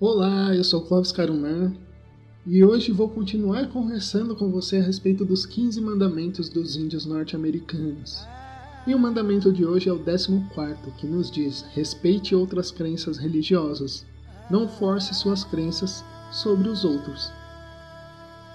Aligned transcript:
Olá, 0.00 0.54
eu 0.54 0.62
sou 0.62 0.82
Clóvis 0.82 1.10
Caruman 1.10 1.74
e 2.46 2.64
hoje 2.64 2.92
vou 2.92 3.08
continuar 3.08 3.66
conversando 3.66 4.36
com 4.36 4.48
você 4.48 4.76
a 4.76 4.82
respeito 4.82 5.24
dos 5.24 5.44
15 5.44 5.80
mandamentos 5.80 6.48
dos 6.48 6.76
índios 6.76 7.04
norte-americanos. 7.04 8.24
E 8.86 8.94
o 8.94 8.98
mandamento 8.98 9.52
de 9.52 9.66
hoje 9.66 9.88
é 9.88 9.92
o 9.92 9.98
14, 9.98 10.40
que 10.98 11.04
nos 11.04 11.28
diz: 11.32 11.62
respeite 11.74 12.32
outras 12.32 12.70
crenças 12.70 13.18
religiosas, 13.18 14.06
não 14.48 14.68
force 14.68 15.12
suas 15.14 15.42
crenças 15.42 16.04
sobre 16.30 16.68
os 16.68 16.84
outros. 16.84 17.32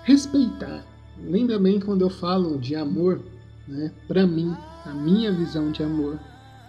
Respeitar. 0.06 0.88
Lembra 1.22 1.60
bem 1.60 1.78
quando 1.78 2.04
eu 2.04 2.10
falo 2.10 2.58
de 2.58 2.74
amor, 2.74 3.22
né? 3.68 3.92
Para 4.08 4.26
mim, 4.26 4.56
a 4.86 4.94
minha 4.94 5.30
visão 5.30 5.74
de 5.74 5.84
amor, 5.84 6.18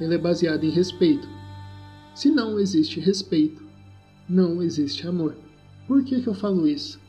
ela 0.01 0.15
é 0.15 0.19
baseada 0.19 0.67
em 0.67 0.71
respeito. 0.71 1.29
Se 2.13 2.29
não 2.29 2.59
existe 2.59 2.99
respeito, 2.99 3.64
não 4.29 4.63
existe 4.63 5.07
amor. 5.07 5.37
Por 5.87 6.03
que, 6.05 6.21
que 6.21 6.27
eu 6.27 6.35
falo 6.35 6.67
isso? 6.67 7.01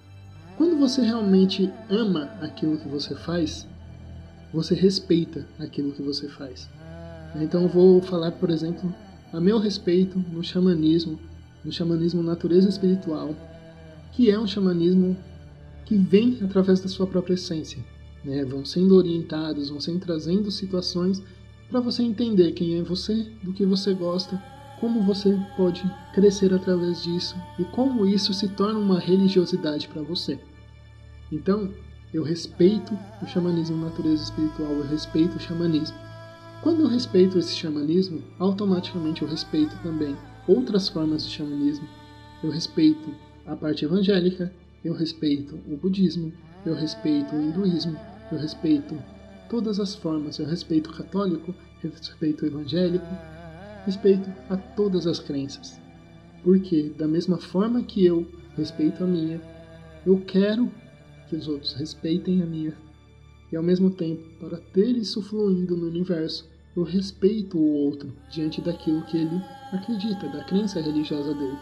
Quando 0.58 0.77
você 0.77 1.02
realmente 1.02 1.71
ama 1.90 2.26
aquilo 2.41 2.77
que 2.77 2.88
você 2.88 3.16
faz, 3.16 3.67
você 4.53 4.73
respeita 4.73 5.48
aquilo 5.59 5.91
que 5.91 6.02
você 6.02 6.27
faz. 6.30 6.70
Então 7.35 7.63
eu 7.63 7.67
vou 7.67 8.02
falar, 8.02 8.31
por 8.31 8.49
exemplo, 8.49 8.93
a 9.34 9.40
meu 9.40 9.59
respeito 9.59 10.17
no 10.31 10.43
xamanismo, 10.43 11.20
no 11.63 11.71
xamanismo 11.71 12.23
natureza 12.23 12.70
espiritual, 12.70 13.35
que 14.13 14.29
é 14.29 14.40
um 14.40 14.48
xamanismo 14.48 15.18
que 15.85 15.98
vem 15.98 16.38
através 16.41 16.79
da 16.79 16.88
sua 16.88 17.05
própria 17.05 17.34
essência. 17.34 17.84
Né? 18.23 18.45
Vão 18.45 18.63
sendo 18.63 18.95
orientados, 18.95 19.70
vão 19.70 19.79
sendo 19.79 19.99
trazendo 19.99 20.49
situações 20.49 21.21
para 21.70 21.79
você 21.79 22.02
entender 22.02 22.54
quem 22.54 22.77
é 22.77 22.82
você, 22.82 23.29
do 23.43 23.52
que 23.52 23.66
você 23.66 23.93
gosta 23.93 24.41
como 24.85 25.02
você 25.02 25.35
pode 25.57 25.84
crescer 26.13 26.53
através 26.53 27.02
disso 27.02 27.35
e 27.57 27.63
como 27.63 28.05
isso 28.05 28.31
se 28.35 28.48
torna 28.48 28.77
uma 28.77 28.99
religiosidade 28.99 29.88
para 29.88 30.04
você. 30.04 30.37
Então, 31.32 31.73
eu 32.13 32.21
respeito 32.21 32.95
o 33.20 33.26
xamanismo 33.26 33.84
natureza 33.84 34.26
espiritual, 34.26 34.73
eu 34.73 34.84
respeito 34.84 35.37
o 35.37 35.40
xamanismo. 35.40 35.98
Quando 36.62 36.82
eu 36.82 36.87
respeito 36.87 37.40
esse 37.40 37.55
xamanismo, 37.55 38.21
automaticamente 38.37 39.23
eu 39.23 39.27
respeito 39.27 39.76
também 39.82 40.15
outras 40.48 40.88
formas 40.88 41.26
de 41.26 41.32
xamanismo. 41.32 41.88
Eu 42.43 42.51
respeito 42.51 43.10
a 43.48 43.55
parte 43.55 43.85
evangélica, 43.85 44.54
eu 44.84 44.93
respeito 44.93 45.55
o 45.67 45.76
budismo, 45.76 46.32
eu 46.63 46.76
respeito 46.76 47.35
o 47.35 47.41
hinduísmo, 47.41 47.98
eu 48.32 48.38
respeito 48.38 48.95
todas 49.49 49.79
as 49.79 49.95
formas, 49.95 50.38
eu 50.38 50.45
respeito 50.45 50.91
o 50.91 50.93
católico, 50.93 51.55
eu 51.84 51.90
respeito 51.90 52.43
o 52.43 52.48
evangélico, 52.48 53.07
respeito 53.86 54.30
a 54.50 54.58
todas 54.58 55.08
as 55.08 55.20
crenças. 55.20 55.80
Porque, 56.44 56.94
da 56.98 57.08
mesma 57.08 57.38
forma 57.38 57.84
que 57.84 58.05
eu 58.05 58.28
respeito 58.55 59.04
a 59.04 59.08
minha, 59.08 59.41
eu 60.05 60.20
quero 60.22 60.72
que 61.28 61.36
os 61.36 61.48
outros 61.48 61.74
respeitem 61.74 62.41
a 62.41 62.46
minha. 62.46 62.74
E 63.52 63.56
ao 63.56 63.63
mesmo 63.63 63.90
tempo, 63.90 64.24
para 64.40 64.58
ter 64.58 64.96
isso 64.97 65.22
fluindo 65.22 65.78
no 65.78 65.88
universo, 65.88 66.47
eu 66.75 66.84
respeito 66.84 67.58
o 67.58 67.74
outro 67.86 68.12
diante 68.30 68.62
daquilo 68.62 69.03
que 69.03 69.18
ele 69.18 69.41
acredita, 69.72 70.28
da 70.28 70.44
crença 70.44 70.81
religiosa 70.81 71.34
dele. 71.34 71.58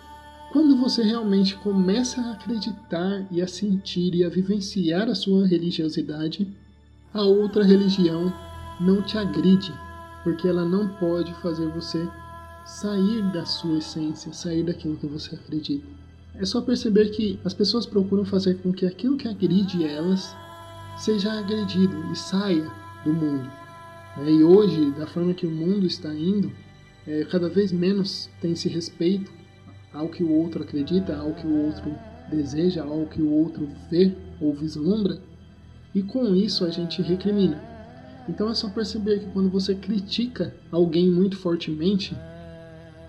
Quando 0.52 0.78
você 0.78 1.04
realmente 1.04 1.56
começa 1.58 2.22
a 2.22 2.34
acreditar 2.34 3.28
e 3.32 3.42
a 3.42 3.48
sentir 3.48 4.14
e 4.16 4.24
a 4.24 4.30
vivenciar 4.30 5.10
a 5.10 5.16
sua 5.16 5.48
religiosidade, 5.48 6.48
a 7.14 7.24
outra 7.24 7.64
religião 7.64 8.34
não 8.80 9.02
te 9.02 9.18
agride, 9.18 9.72
porque 10.24 10.48
ela 10.48 10.66
não 10.66 10.88
pode 10.96 11.34
fazer 11.36 11.68
você 11.70 12.08
sair 12.66 13.22
da 13.32 13.46
sua 13.46 13.78
essência, 13.78 14.32
sair 14.32 14.64
daquilo 14.64 14.98
que 14.98 15.08
você 15.08 15.36
acredita. 15.36 15.86
É 16.36 16.46
só 16.46 16.62
perceber 16.62 17.10
que 17.10 17.40
as 17.44 17.54
pessoas 17.54 17.86
procuram 17.86 18.26
fazer 18.26 18.56
com 18.56 18.72
que 18.72 18.86
aquilo 18.86 19.18
que 19.18 19.28
agride 19.28 19.86
elas 19.86 20.36
seja 20.98 21.32
agredido 21.32 22.12
e 22.12 22.16
saia 22.16 22.72
do 23.04 23.14
mundo. 23.14 23.52
É, 24.18 24.32
e 24.32 24.44
hoje, 24.44 24.92
da 24.92 25.06
forma 25.08 25.34
que 25.34 25.46
o 25.46 25.52
mundo 25.52 25.86
está 25.86 26.14
indo, 26.14 26.52
é, 27.06 27.26
cada 27.26 27.50
vez 27.50 27.72
menos 27.72 28.30
tem 28.42 28.54
esse 28.54 28.70
respeito 28.70 29.32
ao 29.92 30.08
que 30.10 30.24
o 30.24 30.32
outro 30.32 30.64
acredita, 30.64 31.16
ao 31.18 31.34
que 31.34 31.46
o 31.46 31.66
outro 31.66 31.94
deseja, 32.30 32.84
ao 32.84 33.06
que 33.06 33.22
o 33.22 33.32
outro 33.32 33.68
vê 33.90 34.16
ou 34.40 34.54
vislumbra, 34.54 35.20
e 35.94 36.02
com 36.02 36.36
isso 36.36 36.66
a 36.66 36.70
gente 36.70 37.02
recrimina. 37.02 37.73
Então 38.28 38.50
é 38.50 38.56
só 38.56 38.70
perceber 38.70 39.20
que 39.20 39.32
quando 39.32 39.50
você 39.50 39.76
critica 39.76 40.56
alguém 40.72 41.10
muito 41.10 41.38
fortemente, 41.38 42.16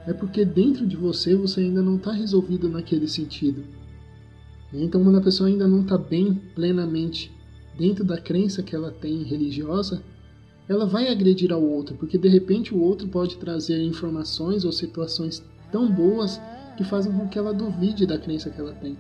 é 0.07 0.13
porque 0.13 0.45
dentro 0.45 0.87
de 0.87 0.97
você 0.97 1.35
você 1.35 1.61
ainda 1.61 1.83
não 1.83 1.97
está 1.97 2.13
resolvido 2.13 2.69
naquele 2.69 3.09
sentido. 3.09 3.65
Então, 4.73 5.05
quando 5.05 5.19
a 5.19 5.23
pessoa 5.23 5.49
ainda 5.49 5.69
não 5.69 5.83
está 5.83 5.97
bem 5.97 6.35
plenamente 6.55 7.33
dentro 7.79 8.05
da 8.05 8.21
crença 8.21 8.63
que 8.63 8.75
ela 8.75 8.91
tem 8.91 9.23
religiosa, 9.23 10.03
ela 10.69 10.85
vai 10.85 11.09
agredir 11.09 11.53
ao 11.53 11.63
outro, 11.63 11.95
porque 11.97 12.19
de 12.19 12.29
repente 12.29 12.75
o 12.75 12.81
outro 12.81 13.07
pode 13.07 13.37
trazer 13.37 13.81
informações 13.83 14.65
ou 14.65 14.73
situações 14.73 15.45
tão 15.71 15.91
boas 15.91 16.41
que 16.77 16.83
fazem 16.83 17.13
com 17.13 17.29
que 17.29 17.39
ela 17.39 17.53
duvide 17.53 18.07
da 18.07 18.19
crença 18.19 18.51
que 18.51 18.61
ela 18.61 18.73
tem, 18.73 18.97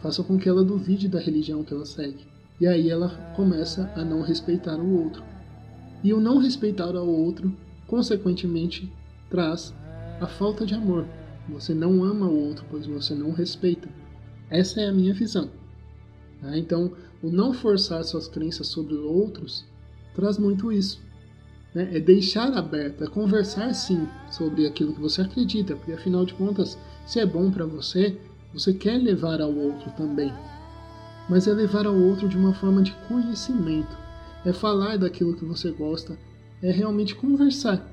façam 0.00 0.24
com 0.24 0.38
que 0.38 0.48
ela 0.48 0.64
duvide 0.64 1.08
da 1.08 1.20
religião 1.20 1.62
que 1.62 1.74
ela 1.74 1.84
segue. 1.84 2.24
E 2.60 2.66
aí 2.66 2.88
ela 2.90 3.08
começa 3.34 3.90
a 3.96 4.04
não 4.04 4.22
respeitar 4.22 4.76
o 4.76 5.02
outro. 5.02 5.22
E 6.02 6.12
o 6.14 6.20
não 6.20 6.38
respeitar 6.38 6.96
ao 6.96 7.06
outro, 7.06 7.52
consequentemente, 7.86 8.90
traz 9.28 9.74
a 10.20 10.26
falta 10.26 10.64
de 10.64 10.74
amor. 10.74 11.06
Você 11.48 11.74
não 11.74 12.04
ama 12.04 12.26
o 12.26 12.48
outro, 12.48 12.64
pois 12.70 12.86
você 12.86 13.14
não 13.14 13.32
respeita. 13.32 13.88
Essa 14.48 14.80
é 14.80 14.88
a 14.88 14.92
minha 14.92 15.12
visão. 15.12 15.50
Tá? 16.40 16.56
Então, 16.56 16.92
o 17.22 17.30
não 17.30 17.52
forçar 17.52 18.02
suas 18.04 18.28
crenças 18.28 18.68
sobre 18.68 18.94
outros 18.94 19.64
traz 20.14 20.38
muito 20.38 20.72
isso. 20.72 21.00
Né? 21.74 21.96
É 21.96 22.00
deixar 22.00 22.52
aberto, 22.52 23.04
é 23.04 23.06
conversar 23.06 23.72
sim 23.74 24.08
sobre 24.30 24.66
aquilo 24.66 24.94
que 24.94 25.00
você 25.00 25.22
acredita, 25.22 25.76
porque 25.76 25.92
afinal 25.92 26.24
de 26.24 26.34
contas, 26.34 26.78
se 27.06 27.20
é 27.20 27.26
bom 27.26 27.50
para 27.50 27.66
você, 27.66 28.18
você 28.52 28.72
quer 28.72 28.98
levar 28.98 29.40
ao 29.40 29.54
outro 29.54 29.90
também. 29.92 30.32
Mas 31.28 31.46
é 31.46 31.52
levar 31.52 31.86
ao 31.86 31.94
outro 31.94 32.28
de 32.28 32.36
uma 32.36 32.52
forma 32.52 32.82
de 32.82 32.92
conhecimento, 33.06 33.96
é 34.44 34.52
falar 34.52 34.96
daquilo 34.96 35.34
que 35.34 35.44
você 35.44 35.70
gosta, 35.70 36.18
é 36.62 36.70
realmente 36.70 37.14
conversar. 37.14 37.86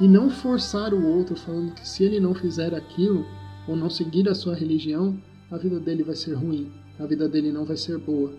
E 0.00 0.08
não 0.08 0.30
forçar 0.30 0.94
o 0.94 1.06
outro 1.06 1.36
falando 1.36 1.74
que 1.74 1.86
se 1.86 2.04
ele 2.04 2.18
não 2.18 2.34
fizer 2.34 2.74
aquilo 2.74 3.26
ou 3.68 3.76
não 3.76 3.90
seguir 3.90 4.28
a 4.28 4.34
sua 4.34 4.54
religião, 4.54 5.20
a 5.50 5.58
vida 5.58 5.78
dele 5.78 6.02
vai 6.02 6.14
ser 6.14 6.34
ruim, 6.34 6.72
a 6.98 7.04
vida 7.04 7.28
dele 7.28 7.52
não 7.52 7.64
vai 7.64 7.76
ser 7.76 7.98
boa. 7.98 8.32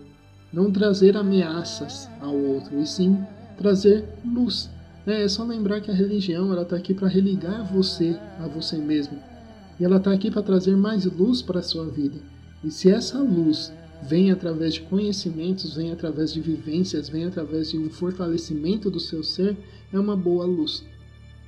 Não 0.52 0.70
trazer 0.70 1.16
ameaças 1.16 2.08
ao 2.20 2.34
outro, 2.34 2.78
e 2.80 2.86
sim 2.86 3.18
trazer 3.56 4.04
luz. 4.24 4.70
É, 5.06 5.22
é 5.22 5.28
só 5.28 5.44
lembrar 5.44 5.80
que 5.80 5.90
a 5.90 5.94
religião 5.94 6.52
ela 6.52 6.62
está 6.62 6.76
aqui 6.76 6.94
para 6.94 7.08
religar 7.08 7.64
você 7.72 8.18
a 8.38 8.46
você 8.46 8.76
mesmo. 8.76 9.18
E 9.78 9.84
ela 9.84 9.96
está 9.96 10.12
aqui 10.12 10.30
para 10.30 10.42
trazer 10.42 10.76
mais 10.76 11.04
luz 11.06 11.42
para 11.42 11.60
a 11.60 11.62
sua 11.62 11.86
vida. 11.86 12.18
E 12.62 12.70
se 12.70 12.90
essa 12.90 13.18
luz 13.18 13.72
vem 14.02 14.30
através 14.30 14.74
de 14.74 14.80
conhecimentos, 14.82 15.76
vem 15.76 15.92
através 15.92 16.32
de 16.32 16.40
vivências, 16.40 17.08
vem 17.08 17.24
através 17.24 17.70
de 17.70 17.78
um 17.78 17.88
fortalecimento 17.88 18.90
do 18.90 18.98
seu 18.98 19.22
ser, 19.22 19.56
é 19.92 19.98
uma 19.98 20.16
boa 20.16 20.44
luz. 20.44 20.84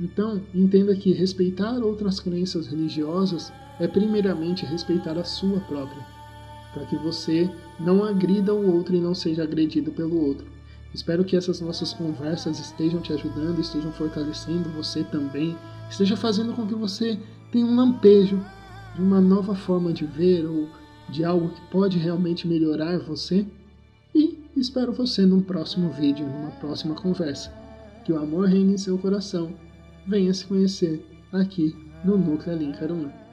Então, 0.01 0.41
entenda 0.55 0.95
que 0.95 1.13
respeitar 1.13 1.79
outras 1.79 2.21
crenças 2.21 2.67
religiosas 2.67 3.53
é 3.79 3.89
primeiramente 3.89 4.65
respeitar 4.65 5.19
a 5.19 5.25
sua 5.25 5.61
própria, 5.61 6.05
para 6.73 6.87
que 6.87 6.97
você 6.97 7.51
não 7.79 8.05
agrida 8.05 8.55
o 8.55 8.75
outro 8.75 8.95
e 8.95 9.01
não 9.01 9.15
seja 9.15 9.43
agredido 9.43 9.91
pelo 9.91 10.25
outro. 10.25 10.47
Espero 10.93 11.25
que 11.25 11.37
essas 11.37 11.61
nossas 11.61 11.93
conversas 11.93 12.61
estejam 12.61 13.01
te 13.01 13.13
ajudando, 13.13 13.61
estejam 13.61 13.91
fortalecendo 13.93 14.69
você 14.71 15.03
também, 15.03 15.57
esteja 15.91 16.17
fazendo 16.17 16.53
com 16.53 16.67
que 16.67 16.75
você 16.75 17.19
tenha 17.51 17.67
um 17.67 17.75
lampejo 17.75 18.41
de 18.95 19.03
uma 19.03 19.21
nova 19.21 19.57
forma 19.57 19.93
de 19.93 20.05
ver 20.05 20.47
ou 20.47 20.69
de 21.09 21.25
algo 21.25 21.51
que 21.51 21.61
pode 21.71 21.99
realmente 21.99 22.47
melhorar 22.47 22.99
você. 22.99 23.47
E 24.15 24.39
espero 24.57 24.93
você 24.93 25.27
num 25.27 25.43
próximo 25.43 25.91
vídeo, 25.91 26.27
numa 26.27 26.51
próxima 26.53 26.95
conversa. 26.95 27.53
Que 28.05 28.13
o 28.13 28.19
amor 28.19 28.49
reine 28.49 28.75
em 28.75 28.79
seu 28.79 28.99
coração 28.99 29.55
venha 30.07 30.33
se 30.33 30.47
conhecer 30.47 31.05
aqui 31.33 31.75
no 32.05 32.17
Núcleo 32.17 32.55
Alim 32.55 32.73
Carumã. 32.73 33.24